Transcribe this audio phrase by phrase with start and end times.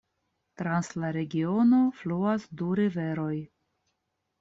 [0.61, 3.33] Trans la regiono fluas du riveroj.